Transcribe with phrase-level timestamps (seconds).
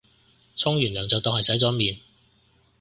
[0.55, 1.95] 沖完涼就當係洗咗面